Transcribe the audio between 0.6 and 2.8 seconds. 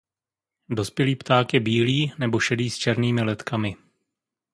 Dospělý pták je bílý nebo šedý s